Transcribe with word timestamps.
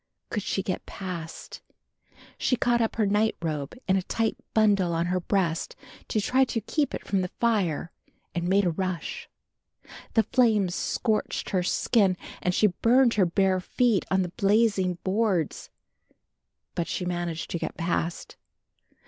Could 0.31 0.41
she 0.41 0.63
get 0.63 0.87
past? 0.87 1.61
She 2.35 2.55
caught 2.55 2.81
up 2.81 2.95
her 2.95 3.05
nightrobe 3.05 3.75
in 3.87 3.97
a 3.97 4.01
tight 4.01 4.35
bundle 4.51 4.93
on 4.95 5.05
her 5.05 5.19
breast 5.19 5.75
to 6.07 6.19
try 6.19 6.43
to 6.43 6.59
keep 6.59 6.95
it 6.95 7.05
from 7.05 7.21
the 7.21 7.27
fire 7.27 7.91
and 8.33 8.47
made 8.47 8.65
a 8.65 8.71
rush. 8.71 9.29
The 10.15 10.23
flames 10.23 10.73
scorched 10.73 11.51
her 11.51 11.61
skin 11.61 12.17
and 12.41 12.51
she 12.55 12.65
burned 12.65 13.13
her 13.13 13.27
bare 13.27 13.59
feet 13.59 14.03
on 14.09 14.23
the 14.23 14.29
blazing 14.37 14.97
boards. 15.03 15.69
But 16.73 16.87
she 16.87 17.05
managed 17.05 17.51
to 17.51 17.59
get 17.59 17.77
past. 17.77 18.37